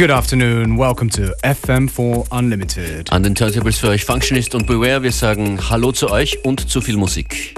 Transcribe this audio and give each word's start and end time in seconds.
Good 0.00 0.10
afternoon, 0.10 0.78
welcome 0.78 1.10
to 1.10 1.34
FM4 1.44 2.28
Unlimited. 2.30 3.12
An 3.12 3.22
den 3.22 3.34
Turntables 3.34 3.80
für 3.80 3.88
euch 3.88 4.06
Functionist 4.06 4.54
und 4.54 4.66
Beware. 4.66 5.02
Wir 5.02 5.12
sagen 5.12 5.60
Hallo 5.68 5.92
zu 5.92 6.10
euch 6.10 6.42
und 6.42 6.70
zu 6.70 6.80
viel 6.80 6.96
Musik. 6.96 7.54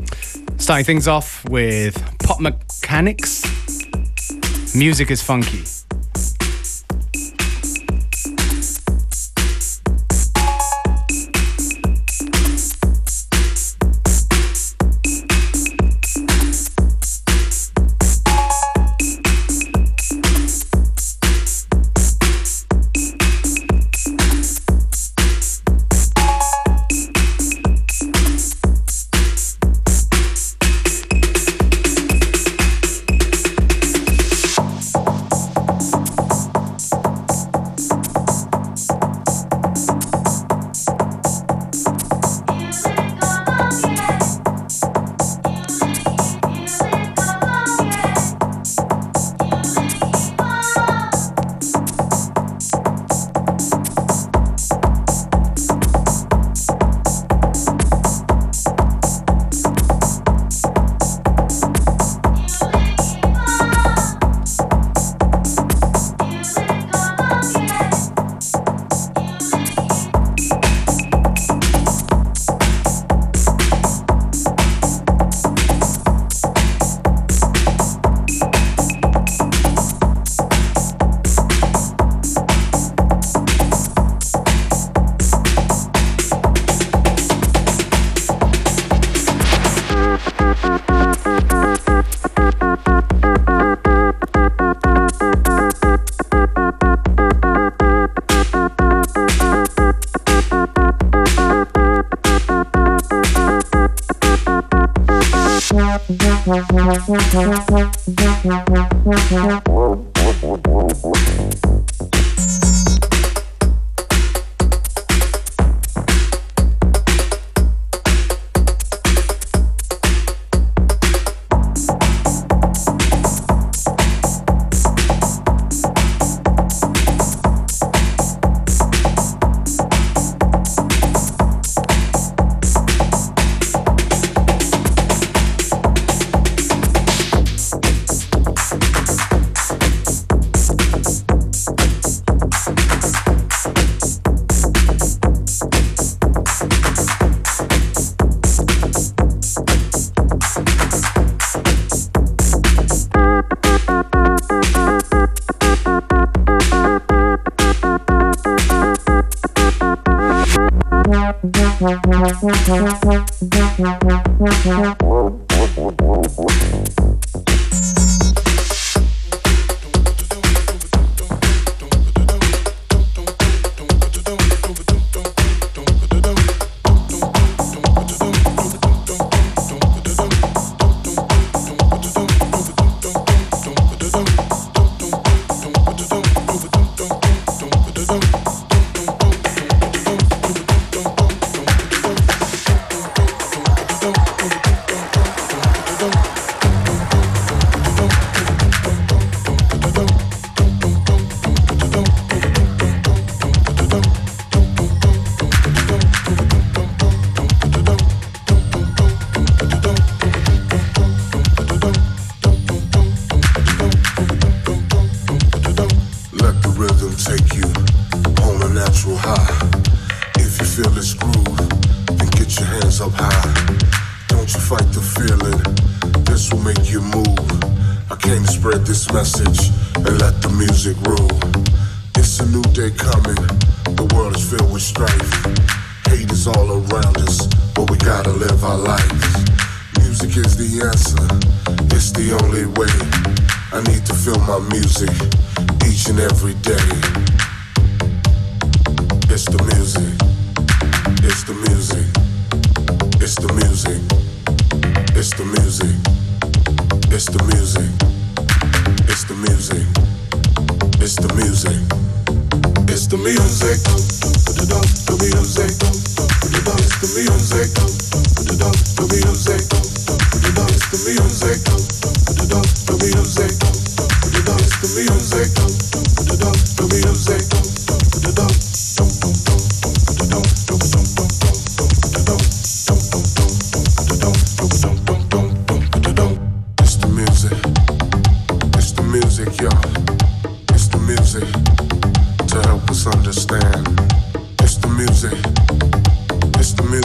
Starting 0.59 0.85
things 0.85 1.07
off 1.07 1.45
with 1.49 1.95
Pop 2.19 2.41
Mechanics. 2.41 3.43
Music 4.75 5.11
is 5.11 5.23
funky. 5.23 5.63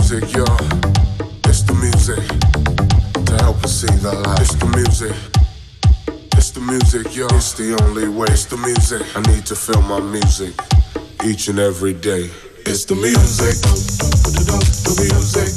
music. 0.09 0.29
It's 1.45 1.63
the 1.63 1.73
music 1.73 2.23
to 3.25 3.43
help 3.43 3.61
us 3.63 3.81
see 3.81 3.87
the 3.97 4.13
light. 4.25 4.39
It's 4.39 4.55
the 4.55 4.65
music. 4.67 5.15
It's 6.37 6.51
the 6.51 6.61
music, 6.61 7.15
y'all. 7.15 7.35
It's 7.35 7.53
the 7.53 7.77
only 7.83 8.07
way. 8.07 8.27
It's 8.29 8.45
the 8.45 8.57
music. 8.57 9.03
I 9.15 9.21
need 9.33 9.45
to 9.47 9.55
feel 9.55 9.81
my 9.81 9.99
music 9.99 10.53
each 11.25 11.49
and 11.49 11.59
every 11.59 11.93
day. 11.93 12.29
It's 12.65 12.85
the 12.85 12.95
music. 12.95 13.55
The 14.85 14.95
music. 15.11 15.56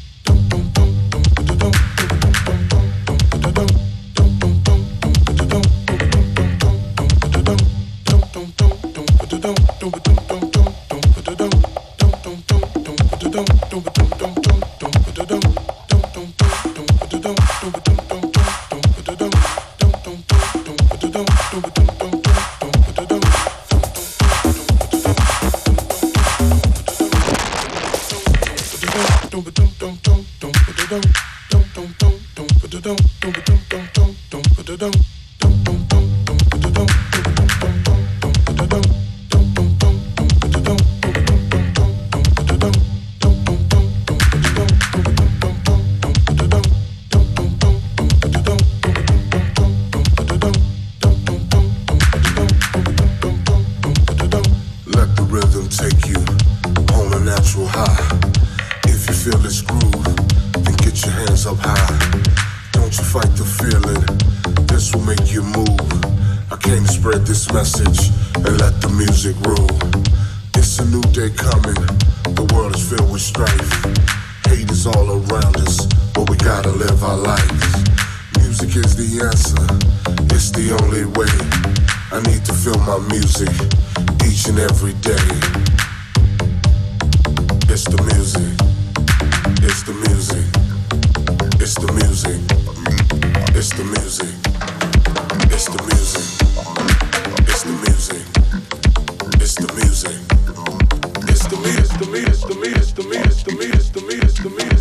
leaders. 104.51 104.80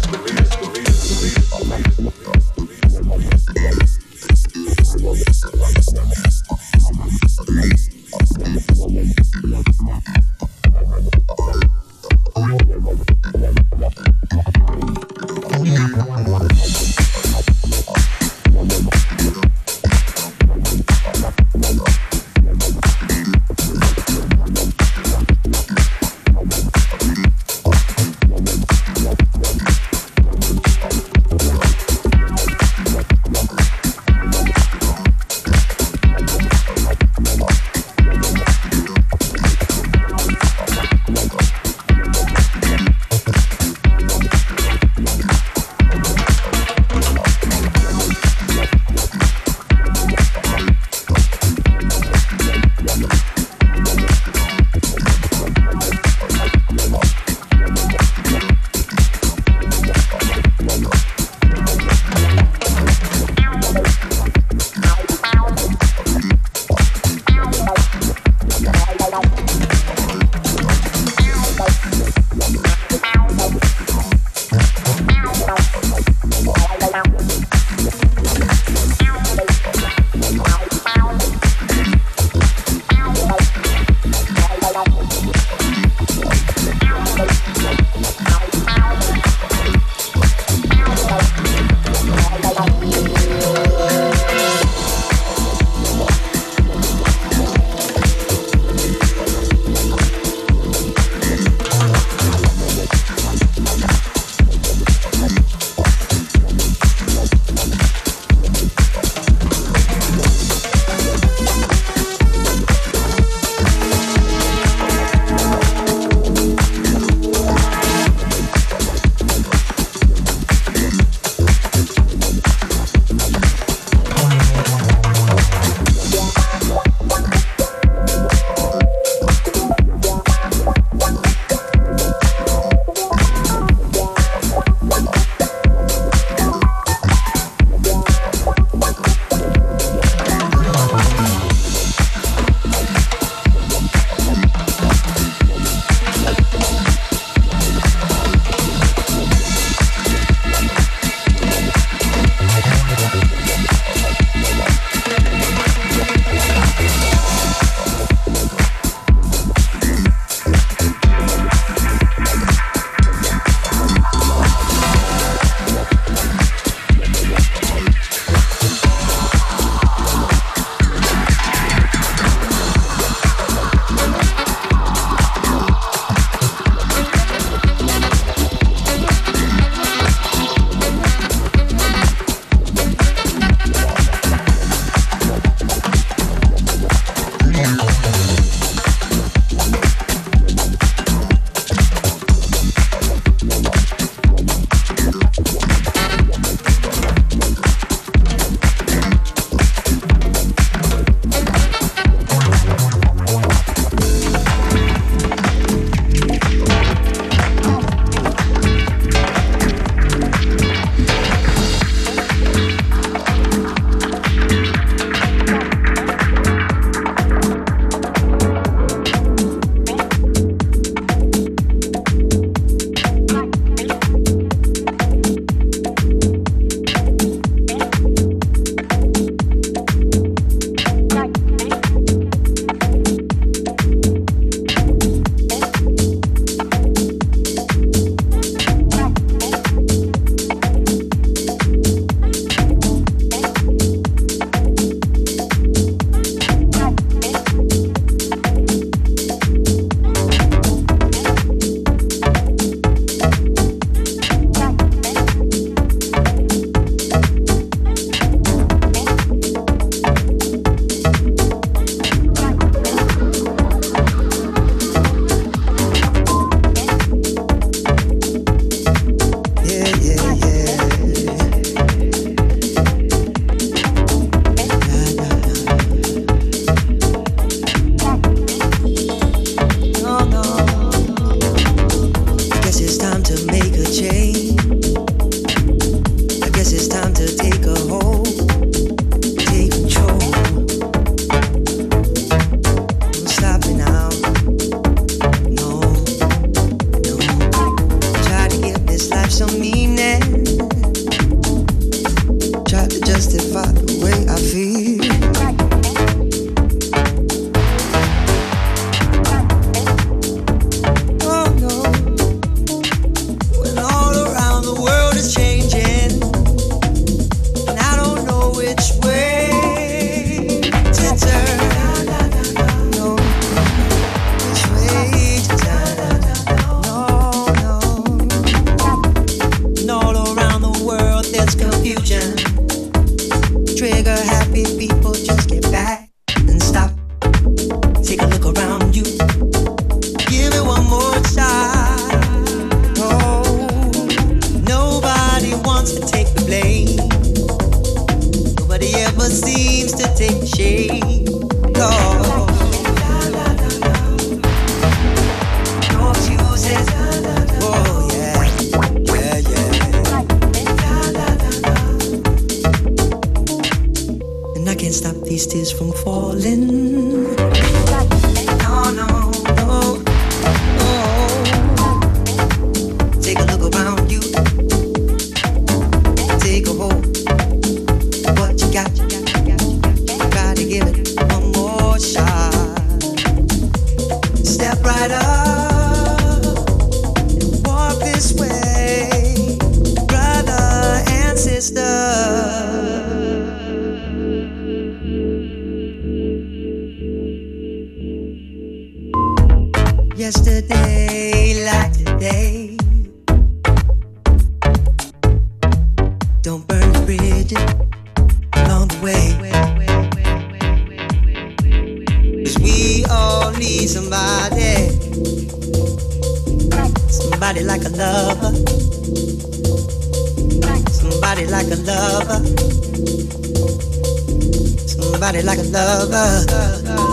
Somebody 425.20 425.42
like 425.42 425.58
a 425.58 425.62
lover. 425.64 427.09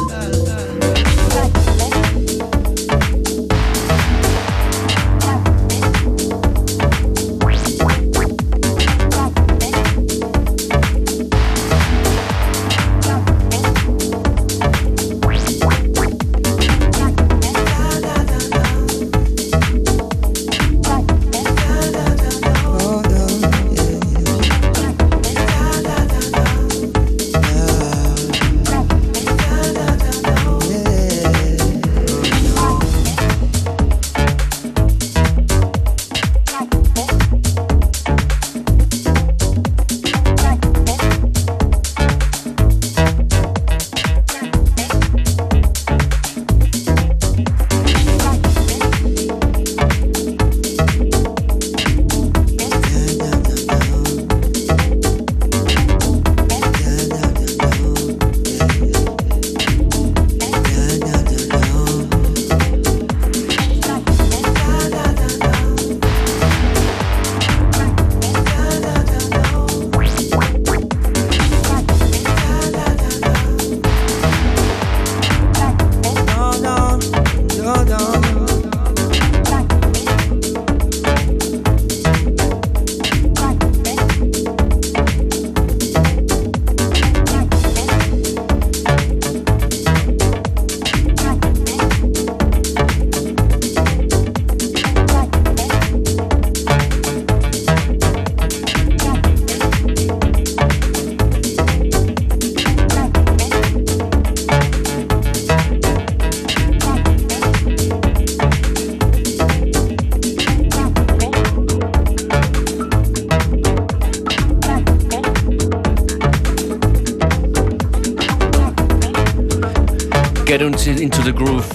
Get 120.57 120.65
uns 120.65 120.87
into 120.87 121.21
the 121.21 121.31
groove. 121.31 121.67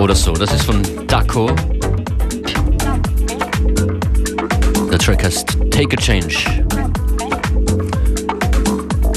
Oder 0.00 0.14
so. 0.14 0.34
Das 0.34 0.52
ist 0.54 0.62
von 0.62 0.80
Daco. 1.08 1.50
Der 4.88 4.98
Track 5.00 5.24
heißt 5.24 5.48
Take 5.72 5.96
a 5.96 6.00
Change. 6.00 6.46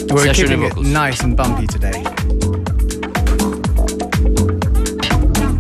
We're 0.10 0.18
Sehr 0.18 0.34
schöne 0.34 0.48
keeping 0.48 0.64
it 0.64 0.74
Vocals. 0.74 0.88
nice 0.88 1.24
and 1.24 1.38
bumpy 1.38 1.68
today. 1.68 2.04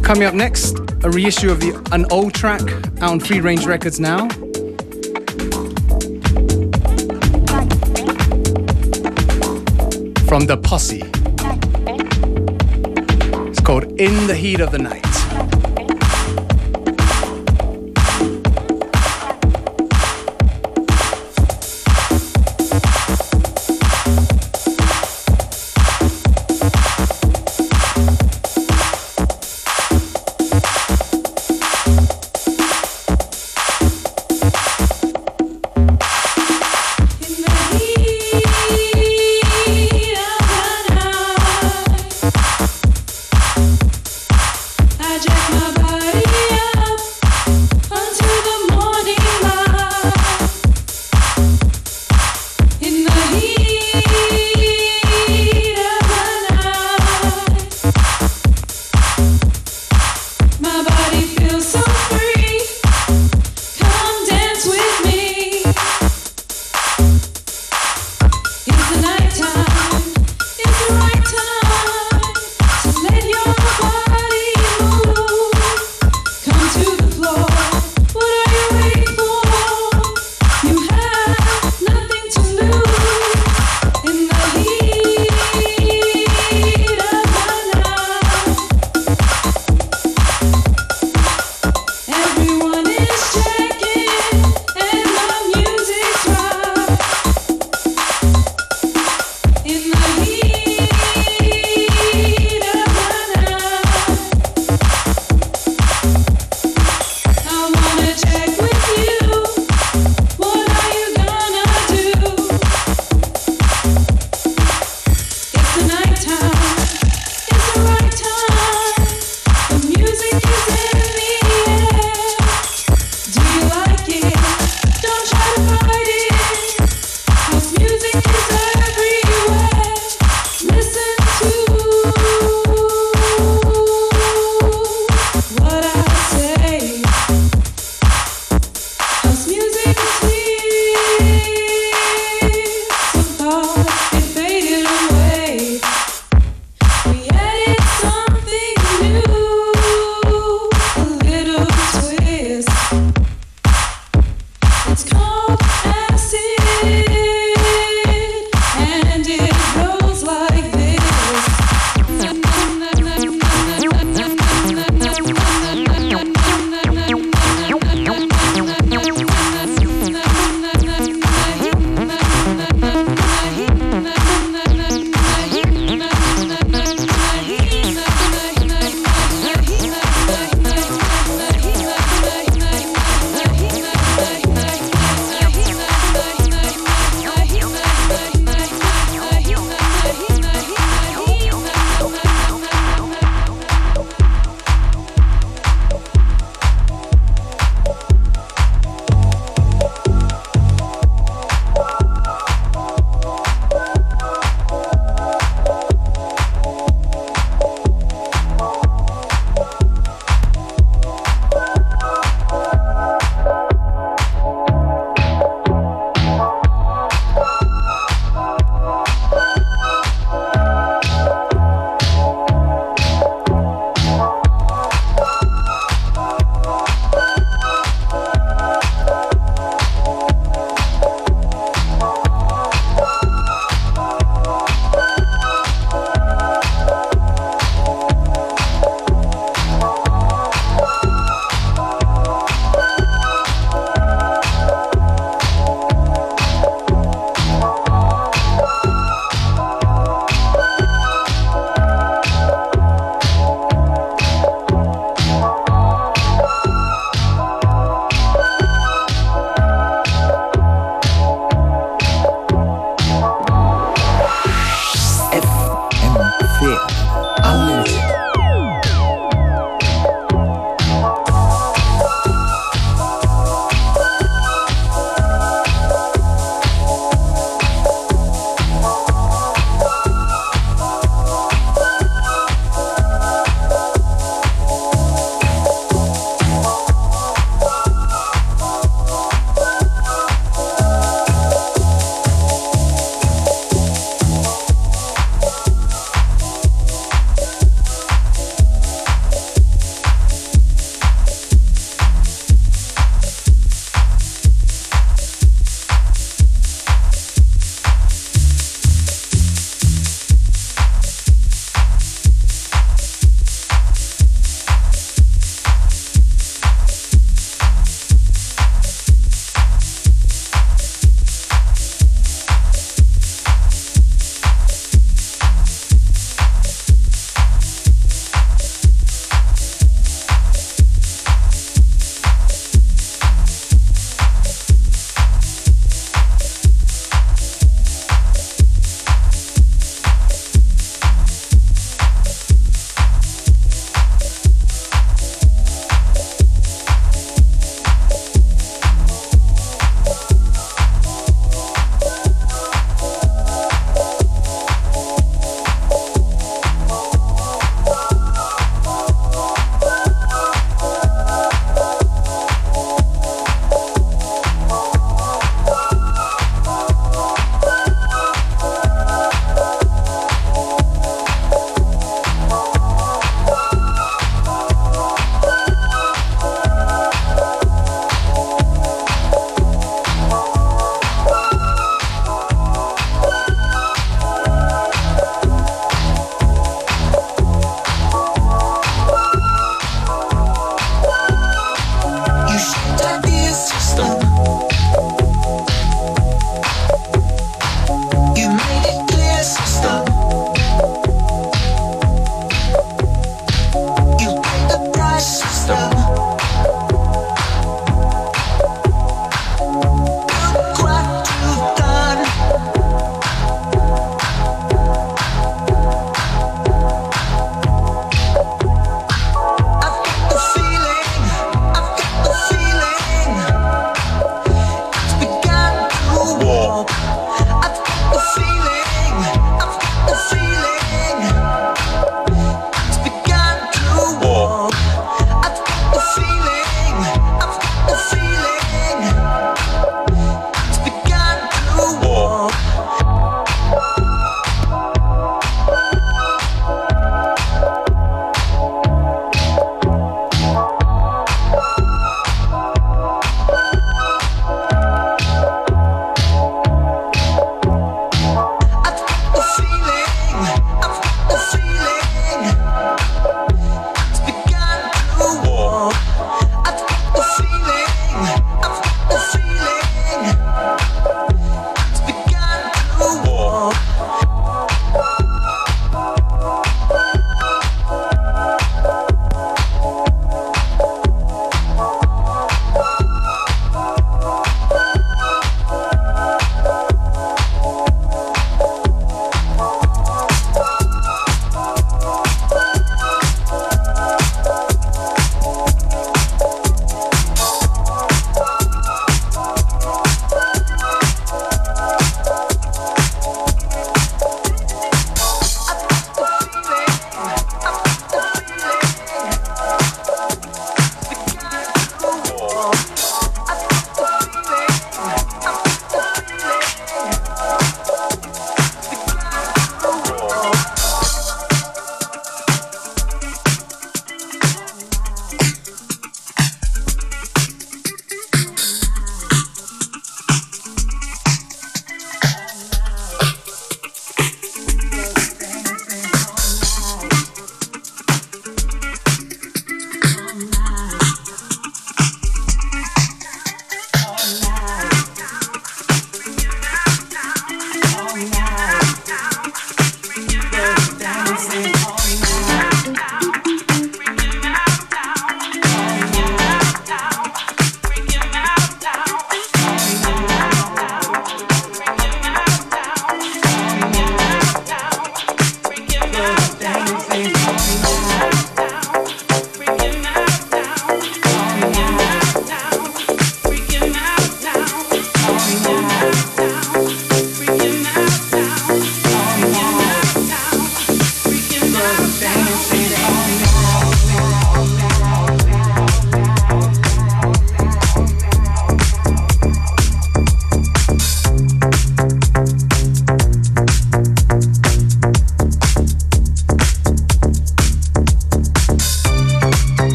Coming 0.00 0.26
up 0.26 0.32
next, 0.32 0.78
a 1.04 1.10
reissue 1.10 1.50
of 1.50 1.60
the 1.60 1.74
an 1.92 2.06
old 2.10 2.32
track 2.32 2.62
out 3.02 3.10
on 3.10 3.20
Free 3.20 3.40
Range 3.40 3.66
Records 3.66 4.00
now. 4.00 4.26
From 10.26 10.46
the 10.46 10.56
Posse. 10.56 11.15
Called 13.66 14.00
In 14.00 14.28
the 14.28 14.34
Heat 14.36 14.60
of 14.60 14.70
the 14.70 14.78
Night. 14.78 15.05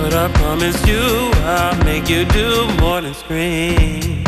But 0.00 0.14
I 0.14 0.28
promise 0.32 0.80
you 0.86 1.30
I'll 1.44 1.84
make 1.84 2.08
you 2.08 2.24
do 2.24 2.66
more 2.80 3.00
than 3.00 3.14
scream. 3.14 4.24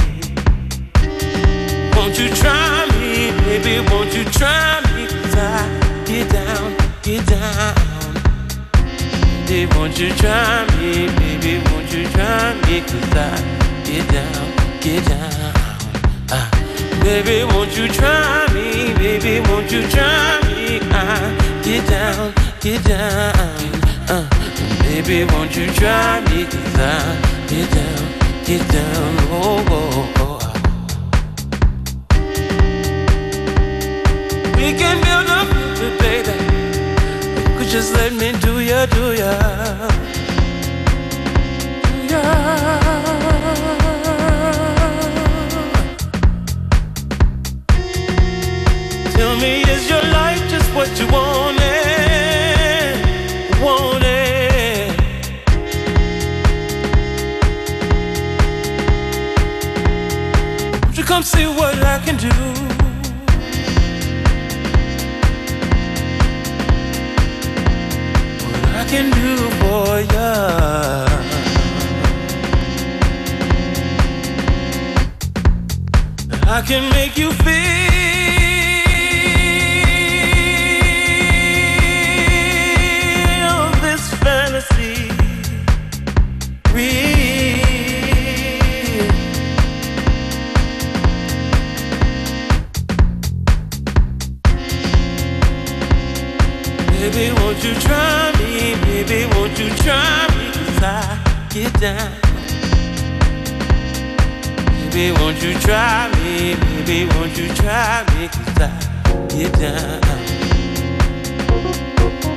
Won't 1.97 2.18
you 2.18 2.29
try 2.35 2.87
me, 2.99 3.33
baby? 3.47 3.75
Won't 3.91 4.14
you 4.14 4.25
try 4.25 4.81
me? 4.95 5.07
Cause 5.07 5.37
I 5.37 6.05
get 6.05 6.29
down, 6.31 6.77
get 7.03 7.27
down. 7.27 7.75
Baby, 9.47 9.75
won't 9.75 9.99
you 9.99 10.11
try 10.14 10.66
me, 10.77 11.09
baby? 11.18 11.62
Won't 11.70 11.93
you 11.93 12.07
try 12.09 12.55
me? 12.64 12.81
Cause 12.81 13.16
I 13.16 13.62
get 13.85 14.09
down, 14.09 14.45
get 14.81 15.05
down. 15.07 15.53
Ah. 16.31 16.49
Baby, 17.03 17.45
won't 17.53 17.77
you 17.77 17.89
try 17.89 18.47
me? 18.55 18.95
Baby, 18.95 19.41
won't 19.49 19.73
you 19.73 19.83
try 19.89 20.41
me? 20.47 20.79
Ah, 20.93 21.61
get 21.64 21.87
down, 21.89 22.33
get 22.61 22.85
down. 22.85 23.82
Baby, 24.93 25.24
won't 25.32 25.57
you 25.57 25.66
try 25.72 26.20
me? 26.28 26.45
I 26.45 26.47
get 27.49 27.70
down, 27.72 28.03
get 28.45 28.62
down. 28.70 29.16
Oh, 29.32 29.64
oh, 29.70 30.12
oh. 30.18 30.38
We 34.55 34.74
can 34.80 34.97
build 35.03 35.26
future, 35.49 35.95
baby. 35.97 36.36
You 37.40 37.57
could 37.57 37.68
just 37.68 37.90
let 37.95 38.12
me 38.12 38.32
do 38.45 38.61
ya, 38.61 38.84
do 38.84 39.14
ya. 39.14 39.32
Do 41.88 41.97
ya. 42.12 42.22
Tell 49.14 49.34
me, 49.36 49.62
is 49.62 49.88
your 49.88 50.03
life 50.12 50.43
just 50.51 50.68
what 50.74 50.90
you 51.01 51.07
wanted? 51.07 51.32
See 61.25 61.47
what 61.47 61.79
I 61.85 61.99
can 62.05 62.16
do? 62.16 62.29
What 68.45 68.64
I 68.75 68.85
can 68.89 69.11
do 69.11 69.51
for? 69.61 69.83
I 76.55 76.61
can 76.61 76.91
make 76.91 77.16
you 77.16 77.33
feel 77.33 77.91
won't 99.43 99.59
you 99.59 99.70
try 99.70 100.28
me? 100.38 100.53
Cause 100.53 100.82
I 100.84 101.18
get 101.51 101.72
down. 101.80 102.12
Baby, 104.93 105.11
won't 105.18 105.43
you 105.43 105.53
try 105.59 106.09
me? 106.14 106.55
Baby, 106.86 107.09
won't 107.16 107.36
you 107.36 107.49
try 107.53 108.05
me? 108.14 108.28
Cause 108.28 108.61
I 108.61 108.70
get 109.34 109.53
down. 109.59 110.01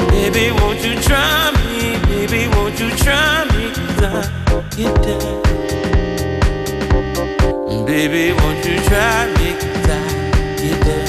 Baby, 0.09 0.49
won't 0.59 0.83
you 0.83 0.95
try 0.99 1.51
me? 1.51 1.99
Baby, 2.09 2.47
won't 2.55 2.79
you 2.79 2.89
try 2.97 3.45
me? 3.53 3.69
Cause 3.75 4.01
I 4.01 4.21
get 4.75 4.95
down. 5.05 5.43
Baby, 7.85 8.33
won't 8.39 8.65
you 8.65 8.77
try 8.89 9.27
me? 9.37 9.53
Cause 9.61 9.89
I 9.89 10.01
get 10.57 10.79
down, 10.87 11.04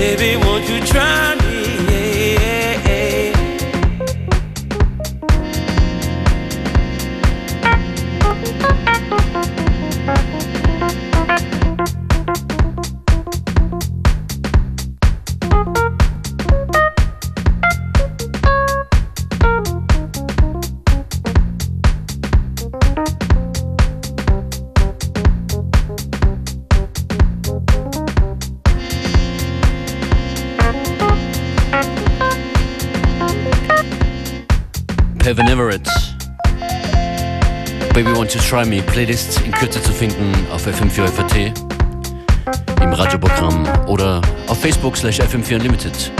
Baby, 0.00 0.34
won't 0.38 0.66
you 0.66 0.80
try 0.80 1.29
Try 38.50 38.66
Me. 38.66 38.82
Playlists 38.82 39.40
in 39.42 39.52
Kürze 39.52 39.80
zu 39.80 39.92
finden 39.92 40.32
auf 40.52 40.66
FM4 40.66 41.06
FAT, 41.06 41.52
im 42.82 42.92
Radioprogramm 42.92 43.64
oder 43.86 44.20
auf 44.48 44.60
Facebook 44.60 44.96
slash 44.96 45.20
FM4 45.20 46.19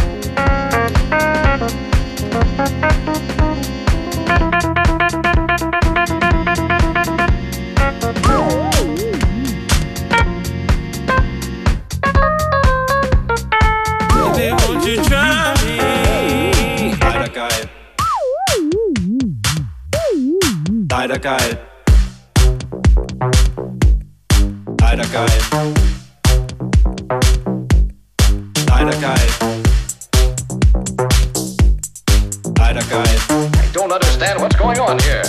geil. 32.90 33.20
I 33.30 33.72
don't 33.72 33.92
understand 33.92 34.40
what's 34.40 34.56
going 34.56 34.80
on 34.80 34.98
here. 35.00 35.22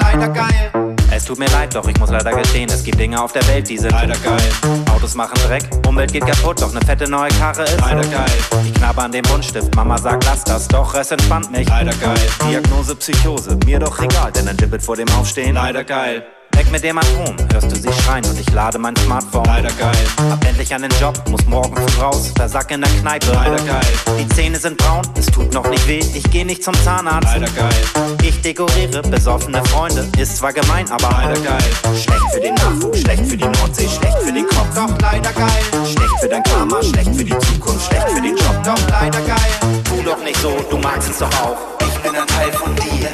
Leider 0.00 0.28
geil. 0.28 0.94
Es 1.10 1.24
tut 1.24 1.38
mir 1.38 1.48
leid, 1.48 1.74
doch 1.74 1.88
ich 1.88 1.98
muss 1.98 2.10
leider 2.10 2.30
gestehen, 2.32 2.68
es 2.68 2.84
gibt 2.84 3.00
Dinge 3.00 3.20
auf 3.20 3.32
der 3.32 3.46
Welt, 3.48 3.68
die 3.68 3.78
sind 3.78 3.92
Leider 3.92 4.16
geil. 4.18 4.50
Autos 4.94 5.14
machen 5.14 5.34
Dreck, 5.46 5.64
Umwelt 5.86 6.12
geht 6.12 6.26
kaputt, 6.26 6.60
doch 6.60 6.72
ne 6.72 6.80
fette 6.84 7.08
neue 7.08 7.30
Karre 7.30 7.62
ist 7.62 7.80
Leider 7.80 8.06
geil. 8.08 8.38
Ich 8.64 8.74
knabber 8.74 9.04
an 9.04 9.12
dem 9.12 9.22
Buntstift, 9.22 9.74
Mama 9.74 9.98
sagt 9.98 10.24
lass 10.24 10.44
das, 10.44 10.68
doch 10.68 10.94
es 10.94 11.10
entspannt 11.10 11.50
mich 11.50 11.68
Leider 11.68 11.94
geil. 11.94 12.28
Diagnose 12.48 12.94
Psychose, 12.96 13.56
mir 13.64 13.78
doch 13.78 13.98
egal, 14.00 14.30
denn 14.32 14.46
ein 14.46 14.56
Gibbet 14.56 14.82
vor 14.82 14.96
dem 14.96 15.08
Aufstehen 15.10 15.54
Leider 15.54 15.84
geil. 15.84 16.26
Weg 16.56 16.70
mit 16.70 16.82
dem 16.82 16.98
Atom, 16.98 17.36
hörst 17.52 17.70
du 17.70 17.76
sie 17.76 17.92
schreien 18.02 18.24
und 18.24 18.38
ich 18.40 18.50
lade 18.52 18.78
mein 18.78 18.96
Smartphone. 18.96 19.44
Leider 19.44 19.70
geil, 19.72 19.96
Hab 20.30 20.44
endlich 20.44 20.72
einen 20.74 20.90
Job, 21.00 21.14
muss 21.28 21.44
morgen 21.46 21.76
früh 21.76 22.00
raus, 22.00 22.32
versack 22.34 22.70
in 22.70 22.80
der 22.80 22.90
Kneipe. 23.00 23.30
leider 23.32 23.62
geil, 23.64 23.86
Die 24.18 24.28
Zähne 24.34 24.58
sind 24.58 24.78
braun, 24.78 25.02
es 25.18 25.26
tut 25.26 25.52
noch 25.52 25.68
nicht 25.68 25.86
weh, 25.86 26.00
ich 26.14 26.30
geh 26.30 26.44
nicht 26.44 26.62
zum 26.64 26.74
Zahnarzt. 26.82 27.28
leider 27.34 27.50
geil, 27.50 28.16
Ich 28.22 28.40
dekoriere 28.40 29.02
besoffene 29.02 29.62
Freunde, 29.66 30.08
ist 30.18 30.38
zwar 30.38 30.52
gemein, 30.52 30.90
aber 30.90 31.10
leider 31.10 31.40
geil. 31.40 31.70
Schlecht 31.94 32.32
für 32.32 32.40
den 32.40 32.54
Nachwuchs, 32.54 33.00
schlecht 33.00 33.26
für 33.26 33.36
die 33.36 33.44
Nordsee, 33.44 33.88
schlecht 33.88 34.18
für 34.24 34.32
den 34.32 34.46
Kopf, 34.46 34.74
Doch 34.74 34.98
leider 35.00 35.32
geil, 35.32 35.62
schlecht 35.84 36.20
für 36.20 36.28
dein 36.28 36.42
Karma, 36.42 36.82
schlecht 36.82 37.14
für 37.14 37.24
die 37.24 37.38
Zukunft, 37.38 37.86
schlecht 37.86 38.08
für 38.08 38.22
den 38.22 38.36
Job. 38.36 38.62
doch 38.64 38.90
leider 38.90 39.20
geil. 39.20 39.82
Tu 39.84 40.02
doch 40.02 40.22
nicht 40.24 40.40
so, 40.40 40.56
du 40.70 40.78
magst 40.78 41.10
es 41.10 41.18
doch 41.18 41.30
auch. 41.42 41.56
Ich 41.80 41.98
bin 42.02 42.18
ein 42.18 42.26
Teil 42.26 42.52
von 42.52 42.74
dir. 42.76 43.08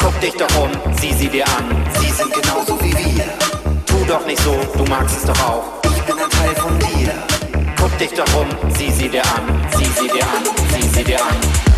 Guck 0.00 0.20
dich 0.20 0.32
doch 0.34 0.62
um, 0.62 0.70
sieh 1.00 1.12
sie 1.12 1.28
dir 1.28 1.46
an. 1.46 1.91
Sind 2.12 2.30
genauso 2.30 2.78
wie 2.82 2.92
wir. 2.92 3.24
Tu 3.86 4.04
doch 4.06 4.26
nicht 4.26 4.40
so, 4.42 4.54
du 4.76 4.84
magst 4.84 5.16
es 5.16 5.24
doch 5.24 5.48
auch. 5.48 5.64
Ich 5.84 6.02
bin 6.02 6.14
ein 6.18 6.28
Teil 6.28 6.54
von 6.56 6.78
dir. 6.78 7.14
Guck 7.80 7.96
dich 7.96 8.10
doch 8.12 8.34
um, 8.34 8.46
sieh 8.76 8.90
sie 8.90 9.08
dir 9.08 9.22
an, 9.22 9.66
sieh 9.76 9.84
sie 9.84 10.08
dir 10.08 10.22
an, 10.22 10.44
sieh 10.74 10.88
sie 10.88 11.04
dir 11.04 11.18
an. 11.18 11.71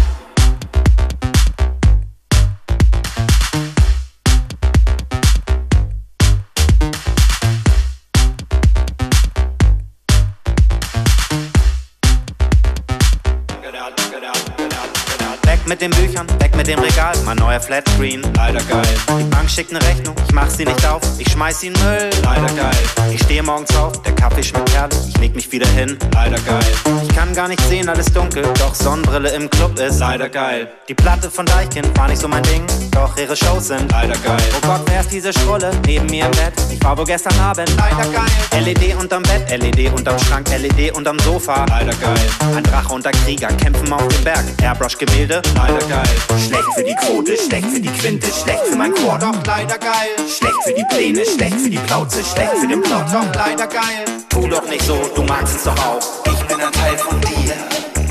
Mit 15.66 15.80
den 15.80 15.90
Büchern, 15.90 16.26
weg 16.40 16.54
mit 16.56 16.66
dem 16.66 16.78
Regal, 16.78 17.14
mein 17.24 17.36
neuer 17.38 17.60
Flatscreen. 17.60 18.22
Leider 18.36 18.60
geil, 18.64 18.82
Die 19.18 19.24
Bank 19.24 19.50
schickt 19.50 19.72
ne 19.72 19.80
Rechnung, 19.82 20.14
ich 20.26 20.32
mach 20.34 20.48
sie 20.50 20.64
nicht 20.64 20.84
auf, 20.86 21.00
ich 21.18 21.30
schmeiß 21.30 21.60
sie 21.60 21.68
in 21.68 21.72
Müll. 21.84 22.10
leider 22.22 22.52
geil, 22.54 22.76
Ich 23.12 23.22
stehe 23.22 23.42
morgens 23.42 23.74
auf, 23.76 24.00
der 24.02 24.14
Kaffee 24.14 24.42
schmeckt 24.42 24.72
herrlich, 24.74 24.98
ich 25.08 25.16
leg 25.18 25.34
mich 25.34 25.50
wieder 25.52 25.66
hin. 25.68 25.96
leider 26.12 26.38
geil, 26.40 26.64
Ich 27.02 27.14
kann 27.14 27.34
gar 27.34 27.48
nicht 27.48 27.60
sehen, 27.68 27.88
alles 27.88 28.06
dunkel, 28.12 28.44
doch 28.58 28.74
Sonnenbrille 28.74 29.30
im 29.30 29.48
Club 29.50 29.78
ist. 29.78 29.98
leider 30.00 30.28
geil, 30.28 30.68
Die 30.88 30.94
Platte 30.94 31.30
von 31.30 31.46
Deichkind 31.46 31.96
war 31.98 32.08
nicht 32.08 32.20
so 32.20 32.28
mein 32.28 32.42
Ding, 32.44 32.64
doch 32.90 33.16
ihre 33.16 33.36
Shows 33.36 33.68
sind. 33.68 33.90
leider 33.92 34.16
geil, 34.18 34.36
Oh 34.62 34.66
Gott, 34.66 34.82
wer 34.86 35.00
ist 35.00 35.12
diese 35.12 35.32
Schrulle 35.32 35.70
neben 35.86 36.06
mir 36.06 36.26
im 36.26 36.30
Bett? 36.32 36.52
Ich 36.70 36.82
war 36.84 36.96
wohl 36.96 37.04
gestern 37.06 37.38
Abend. 37.40 37.70
leider 37.76 38.10
geil, 38.10 38.62
LED 38.64 38.94
unterm 38.96 39.22
Bett, 39.22 39.50
LED 39.50 39.92
unterm 39.92 40.18
Schrank, 40.18 40.48
LED 40.50 40.92
unterm 40.94 41.18
Sofa. 41.20 41.64
leider 41.68 41.94
geil, 41.94 42.28
Ein 42.56 42.62
Drache 42.64 42.92
und 42.92 43.06
ein 43.06 43.14
Krieger 43.24 43.48
kämpfen 43.48 43.92
auf 43.92 44.06
dem 44.08 44.24
Berg. 44.24 44.44
Airbrush-Gemälde. 44.62 45.40
Leider 45.54 45.86
geil. 45.86 46.16
Schlecht 46.38 46.74
für 46.74 46.84
die 46.84 46.94
Quote, 46.94 47.36
schlecht 47.36 47.68
für 47.68 47.80
die 47.80 47.88
Quinte, 47.88 48.26
schlecht 48.26 48.64
für 48.68 48.76
mein 48.76 48.92
Chor. 48.94 49.18
Doch 49.18 49.34
leider 49.46 49.78
geil, 49.78 50.14
Schlecht 50.28 50.62
für 50.64 50.72
die 50.72 50.84
Pläne, 50.90 51.24
schlecht 51.24 51.60
für 51.60 51.70
die 51.70 51.78
Plauze, 51.78 52.22
schlecht 52.24 52.54
für 52.60 52.66
den 52.66 52.82
Plot. 52.82 53.04
doch 53.12 53.34
leider 53.34 53.66
geil. 53.66 54.04
Tu 54.28 54.46
doch 54.48 54.68
nicht 54.68 54.84
so, 54.84 55.00
du 55.14 55.22
magst 55.22 55.56
es 55.56 55.64
doch 55.64 55.78
auch. 55.78 56.00
Ich 56.26 56.44
bin 56.46 56.60
ein 56.60 56.72
Teil 56.72 56.98
von 56.98 57.20
dir. 57.20 57.54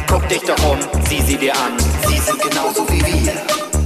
Guck 0.07 0.27
dich 0.29 0.41
doch 0.41 0.71
um, 0.71 0.79
sieh 1.09 1.21
sie 1.21 1.37
dir 1.37 1.53
an. 1.53 1.73
Sie 2.07 2.19
sind 2.19 2.41
genauso 2.41 2.87
wie 2.89 3.01
wir. 3.01 3.33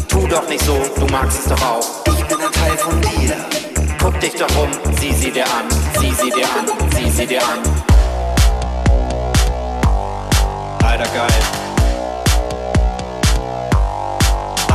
Tu 0.08 0.28
doch 0.28 0.48
nicht 0.50 0.64
so, 0.64 0.78
du 1.00 1.06
magst 1.12 1.40
es 1.40 1.46
doch 1.46 1.62
auch. 1.62 2.04
Ich 2.06 2.24
bin 2.26 2.38
ein 2.38 2.52
Teil 2.52 2.78
von 2.78 3.02
dir. 3.02 3.36
Guck 4.00 4.20
dich 4.20 4.34
doch 4.36 4.56
um, 4.62 4.70
sieh 5.00 5.14
sie 5.14 5.32
dir 5.32 5.46
an, 5.46 5.66
sieh 6.00 6.14
sie 6.14 6.30
dir 6.32 6.46
an, 6.46 6.66
sieh 6.96 7.10
sie 7.10 7.26
dir 7.26 7.42
an. 7.42 7.60
Leider 10.82 11.06
geil. 11.06 11.57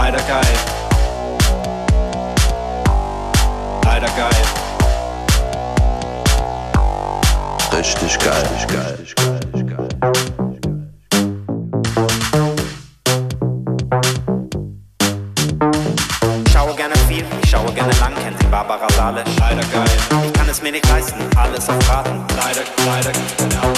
Leider 0.05 0.23
geil. 0.23 0.57
Leider 3.85 4.09
geil. 4.09 4.43
Richtig 7.73 8.19
geil, 8.19 8.45
geil, 8.67 8.99
geil, 9.15 9.65
geil. 9.65 9.89
Ich 16.45 16.53
schaue 16.53 16.75
gerne 16.75 16.97
viel, 17.07 17.25
ich 17.41 17.49
schaue 17.49 17.73
gerne 17.73 17.93
lang, 18.01 18.13
kennen 18.17 18.37
Sie 18.41 18.47
Barbara 18.47 18.89
Salisch? 18.97 19.23
Leider 19.39 19.63
geil. 19.73 19.85
Ich 20.27 20.33
kann 20.33 20.49
es 20.49 20.61
mir 20.63 20.73
nicht 20.73 20.89
leisten, 20.89 21.21
alles 21.37 21.69
auf 21.69 21.89
Raten. 21.89 22.25
Leider, 22.37 22.63
leider, 22.87 23.13
genau, 23.39 23.73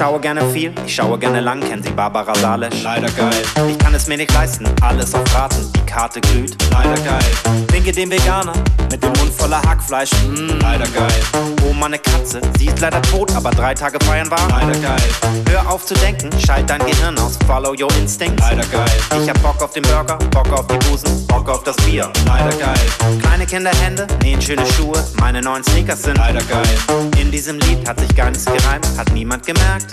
schaue 0.00 0.18
gerne 0.18 0.40
viel, 0.50 0.72
ich 0.86 0.94
schaue 0.94 1.18
gerne 1.18 1.40
lang, 1.40 1.60
kennen 1.60 1.82
Sie 1.82 1.90
Barbara 1.90 2.34
Salisch? 2.36 2.82
Leider 2.82 3.10
geil. 3.10 3.42
Ich 3.68 3.78
kann 3.78 3.94
es 3.94 4.06
mir 4.06 4.16
nicht 4.16 4.32
leisten, 4.32 4.66
alles 4.80 5.14
auf 5.14 5.34
Raten. 5.34 5.70
Die 5.76 5.84
Karte 5.84 6.22
glüht. 6.22 6.56
Leider 6.70 6.94
geil. 7.02 7.66
Winke 7.70 7.92
dem 7.92 8.10
Veganer 8.10 8.54
mit 8.90 9.02
dem 9.02 9.12
Mund 9.12 9.30
voller 9.36 9.60
Hackfleisch. 9.60 10.10
Mm. 10.24 10.58
Leider 10.62 10.86
geil. 10.86 11.22
Oh, 11.68 11.74
meine 11.74 11.98
Katze, 11.98 12.40
sie 12.58 12.68
ist 12.68 12.80
leider 12.80 13.02
tot, 13.02 13.34
aber 13.36 13.50
drei 13.50 13.74
Tage 13.74 13.98
feiern 14.06 14.30
war. 14.30 14.48
Leider 14.48 14.78
geil. 14.78 15.02
Hör 15.50 15.70
auf 15.70 15.84
zu 15.84 15.92
denken, 15.94 16.30
schalt 16.38 16.70
dein 16.70 16.80
Gehirn 16.80 17.18
aus, 17.18 17.38
follow 17.46 17.74
your 17.78 17.90
instincts. 18.00 18.40
Leider 18.40 18.64
geil. 18.68 18.90
Ich 19.22 19.28
hab 19.28 19.42
Bock 19.42 19.60
auf 19.62 19.72
den 19.72 19.82
Burger, 19.82 20.16
Bock 20.30 20.50
auf 20.52 20.66
die 20.66 20.78
Busen, 20.88 21.26
Bock 21.26 21.46
auf 21.50 21.62
das 21.64 21.76
Bier. 21.76 22.10
Leider 22.24 22.56
geil. 22.56 23.20
Kleine 23.20 23.44
Kinderhände 23.44 24.06
nähen 24.22 24.40
schöne 24.40 24.64
Schuhe, 24.64 25.04
meine 25.18 25.42
neuen 25.42 25.62
Sneakers 25.62 26.04
sind. 26.04 26.16
Leider 26.16 26.42
geil. 26.44 27.10
In 27.20 27.30
diesem 27.30 27.58
Lied 27.58 27.86
hat 27.86 28.00
sich 28.00 28.14
gar 28.14 28.30
nichts 28.30 28.46
gereimt, 28.46 28.86
hat 28.96 29.12
niemand 29.12 29.44
gemerkt. 29.44 29.89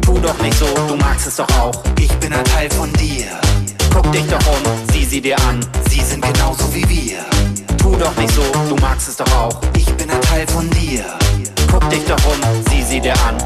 Tu 0.00 0.18
doch 0.20 0.38
nicht 0.42 0.58
so, 0.58 0.66
du 0.88 0.96
magst 0.96 1.26
es 1.26 1.36
doch 1.36 1.48
auch. 1.58 1.72
Ich 1.98 2.12
bin 2.14 2.32
ein 2.32 2.44
Teil 2.44 2.70
von 2.70 2.92
dir. 2.94 3.26
Guck 3.92 4.10
dich 4.12 4.26
doch 4.26 4.46
um, 4.46 4.92
sieh 4.92 5.04
sie 5.04 5.20
dir 5.20 5.36
an. 5.48 5.60
Sie 5.88 6.00
sind 6.00 6.22
genauso 6.22 6.72
wie 6.74 6.88
wir. 6.88 7.18
Tu 7.78 7.96
doch 7.96 8.16
nicht 8.16 8.34
so, 8.34 8.42
du 8.68 8.76
magst 8.76 9.08
es 9.08 9.16
doch 9.16 9.32
auch. 9.32 9.60
Ich 9.76 9.86
bin 9.94 10.10
ein 10.10 10.20
Teil 10.22 10.46
von 10.48 10.68
dir. 10.70 11.04
Guck 11.70 11.88
dich 11.90 12.04
doch 12.06 12.24
um, 12.26 12.40
sieh 12.70 12.82
sie 12.82 13.00
dir 13.00 13.14
an. 13.14 13.36